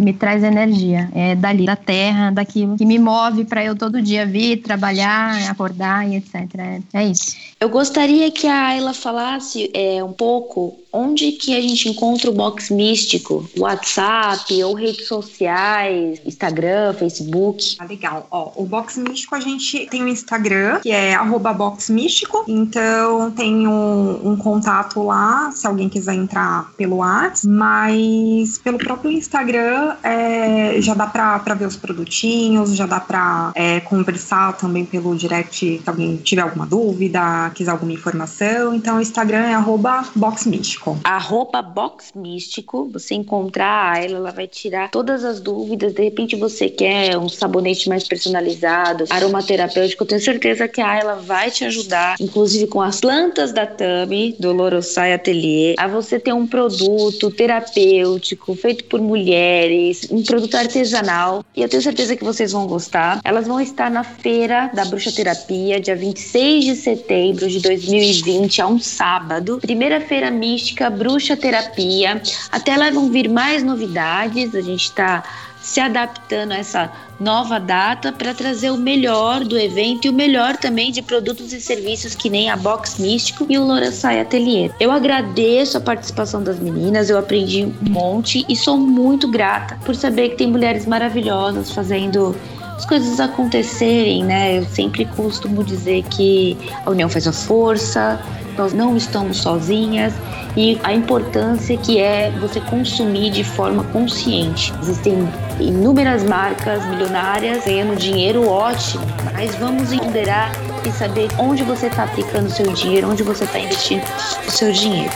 me 0.00 0.12
traz 0.12 0.42
energia. 0.42 1.08
É 1.14 1.34
dali, 1.34 1.66
da 1.66 1.76
terra, 1.76 2.30
daquilo 2.30 2.76
que 2.76 2.84
me 2.84 2.98
move 2.98 3.44
para 3.44 3.64
eu 3.64 3.76
todo 3.76 4.00
dia 4.00 4.26
vir, 4.26 4.62
trabalhar, 4.62 5.50
acordar 5.50 6.08
e 6.08 6.16
etc. 6.16 6.34
É, 6.58 6.80
é 6.94 7.04
isso. 7.06 7.36
Eu 7.60 7.68
gostaria 7.68 8.30
que 8.30 8.46
a 8.46 8.68
Ayla 8.68 8.94
falasse 8.94 9.70
é, 9.74 10.02
um 10.02 10.12
pouco 10.12 10.78
onde 10.92 11.32
que 11.32 11.56
a 11.56 11.60
gente 11.60 11.88
encontra 11.88 12.30
o 12.30 12.34
Box 12.34 12.70
Místico? 12.70 13.48
WhatsApp 13.56 14.62
ou 14.64 14.74
redes 14.74 15.06
sociais, 15.06 16.20
Instagram, 16.24 16.94
Facebook? 16.94 17.76
Ah, 17.78 17.84
legal. 17.84 18.26
Ó, 18.30 18.52
o 18.56 18.64
Box 18.64 18.96
Místico 18.98 19.34
a 19.34 19.40
gente 19.40 19.86
tem 19.86 20.02
o 20.02 20.06
um 20.06 20.08
Instagram, 20.08 20.80
que 20.80 20.90
é 20.90 21.16
Box 21.56 21.90
Místico. 21.90 22.44
Então 22.48 23.30
tem 23.32 23.66
um, 23.66 24.30
um, 24.30 24.36
contato 24.36 25.02
lá, 25.02 25.50
se 25.52 25.66
alguém 25.66 25.88
quiser 25.88 26.14
entrar 26.14 26.72
pelo 26.76 26.96
WhatsApp. 26.96 27.46
Mas 27.46 28.58
pelo 28.58 28.78
próprio 28.78 29.10
Instagram 29.10 29.89
é, 30.02 30.80
já 30.80 30.94
dá 30.94 31.06
pra 31.06 31.54
ver 31.54 31.66
os 31.66 31.76
produtinhos, 31.76 32.74
já 32.74 32.86
dá 32.86 33.00
pra 33.00 33.52
é, 33.54 33.80
conversar 33.80 34.56
também 34.56 34.84
pelo 34.84 35.14
direct 35.14 35.80
se 35.82 35.82
alguém 35.86 36.16
tiver 36.16 36.42
alguma 36.42 36.66
dúvida, 36.66 37.50
quiser 37.54 37.70
alguma 37.70 37.92
informação. 37.92 38.74
Então 38.74 38.98
o 38.98 39.00
Instagram 39.00 39.46
é 39.46 39.54
arroba 39.54 40.04
Box 40.14 40.46
Místico. 40.46 40.60
Místico. 40.60 40.98
A 41.04 41.18
roupa 41.18 41.62
Box 41.62 42.12
Místico, 42.14 42.88
você 42.92 43.14
encontrar 43.14 44.02
ela, 44.02 44.16
ela 44.16 44.30
vai 44.30 44.46
tirar 44.46 44.90
todas 44.90 45.24
as 45.24 45.40
dúvidas. 45.40 45.92
De 45.92 46.02
repente 46.02 46.36
você 46.36 46.68
quer 46.68 47.16
um 47.18 47.28
sabonete 47.28 47.88
mais 47.88 48.06
personalizado, 48.06 49.04
aromaterapêutico, 49.10 50.02
eu 50.02 50.06
tenho 50.06 50.20
certeza 50.20 50.68
que 50.68 50.80
a 50.80 50.98
ela 50.98 51.14
vai 51.16 51.50
te 51.50 51.64
ajudar, 51.64 52.16
inclusive 52.20 52.66
com 52.66 52.80
as 52.80 53.00
plantas 53.00 53.52
da 53.52 53.66
Tami, 53.66 54.36
do 54.38 54.52
Lorosai 54.52 55.12
Atelier, 55.12 55.74
a 55.78 55.88
você 55.88 56.18
ter 56.18 56.32
um 56.32 56.46
produto 56.46 57.30
terapêutico 57.30 58.54
feito 58.54 58.84
por 58.84 59.00
mulheres, 59.00 59.79
um 60.10 60.22
produto 60.22 60.54
artesanal. 60.54 61.44
E 61.54 61.62
eu 61.62 61.68
tenho 61.68 61.82
certeza 61.82 62.16
que 62.16 62.24
vocês 62.24 62.52
vão 62.52 62.66
gostar. 62.66 63.20
Elas 63.24 63.46
vão 63.46 63.60
estar 63.60 63.90
na 63.90 64.04
feira 64.04 64.70
da 64.74 64.84
Bruxa 64.84 65.12
Terapia, 65.12 65.80
dia 65.80 65.96
26 65.96 66.64
de 66.64 66.76
setembro 66.76 67.48
de 67.48 67.60
2020, 67.60 68.62
a 68.62 68.66
um 68.66 68.78
sábado. 68.78 69.58
Primeira 69.60 70.00
feira 70.00 70.30
mística 70.30 70.90
bruxa 70.90 71.36
terapia. 71.36 72.20
Até 72.50 72.76
lá 72.76 72.90
vão 72.90 73.10
vir 73.10 73.28
mais 73.28 73.62
novidades. 73.62 74.54
A 74.54 74.60
gente 74.60 74.84
está 74.84 75.22
se 75.70 75.78
adaptando 75.78 76.50
a 76.50 76.56
essa 76.56 76.90
nova 77.20 77.60
data 77.60 78.10
para 78.10 78.34
trazer 78.34 78.72
o 78.72 78.76
melhor 78.76 79.44
do 79.44 79.56
evento 79.56 80.04
e 80.04 80.10
o 80.10 80.12
melhor 80.12 80.56
também 80.56 80.90
de 80.90 81.00
produtos 81.00 81.52
e 81.52 81.60
serviços 81.60 82.12
que 82.12 82.28
nem 82.28 82.50
a 82.50 82.56
Box 82.56 82.98
Místico 82.98 83.46
e 83.48 83.56
o 83.56 83.64
Loraçai 83.64 84.18
Atelier. 84.18 84.72
Eu 84.80 84.90
agradeço 84.90 85.78
a 85.78 85.80
participação 85.80 86.42
das 86.42 86.58
meninas, 86.58 87.08
eu 87.08 87.16
aprendi 87.16 87.66
um 87.66 87.88
monte 87.88 88.44
e 88.48 88.56
sou 88.56 88.76
muito 88.76 89.30
grata 89.30 89.78
por 89.84 89.94
saber 89.94 90.30
que 90.30 90.38
tem 90.38 90.48
mulheres 90.48 90.86
maravilhosas 90.86 91.70
fazendo 91.70 92.34
as 92.76 92.84
coisas 92.84 93.20
acontecerem, 93.20 94.24
né? 94.24 94.58
Eu 94.58 94.64
sempre 94.64 95.04
costumo 95.04 95.62
dizer 95.62 96.02
que 96.10 96.58
a 96.84 96.90
união 96.90 97.08
faz 97.08 97.28
a 97.28 97.32
força, 97.32 98.20
nós 98.60 98.74
não 98.74 98.94
estamos 98.94 99.38
sozinhas 99.38 100.12
e 100.54 100.78
a 100.82 100.92
importância 100.92 101.78
que 101.78 101.98
é 101.98 102.30
você 102.38 102.60
consumir 102.60 103.30
de 103.30 103.42
forma 103.42 103.82
consciente. 103.84 104.70
Existem 104.82 105.26
inúmeras 105.58 106.22
marcas 106.22 106.84
milionárias 106.86 107.64
ganhando 107.64 107.96
dinheiro 107.96 108.46
ótimo, 108.46 109.02
mas 109.32 109.54
vamos 109.54 109.94
ponderar 109.94 110.52
e 110.86 110.90
saber 110.92 111.28
onde 111.38 111.62
você 111.62 111.86
está 111.86 112.04
aplicando 112.04 112.50
seu 112.50 112.70
dinheiro, 112.74 113.08
onde 113.08 113.22
você 113.22 113.44
está 113.44 113.58
investindo 113.58 114.02
o 114.46 114.50
seu 114.50 114.70
dinheiro. 114.72 115.12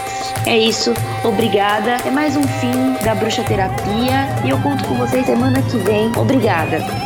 É 0.47 0.57
isso, 0.57 0.95
obrigada. 1.23 1.99
É 2.07 2.11
mais 2.11 2.37
um 2.37 2.43
fim 2.43 3.05
da 3.05 3.15
bruxa 3.15 3.43
terapia 3.43 4.27
e 4.43 4.51
eu 4.51 4.59
conto 4.63 4.85
com 4.85 4.95
vocês 4.95 5.27
semana 5.27 5.61
que 5.61 5.77
vem. 5.79 6.11
Obrigada. 6.17 7.04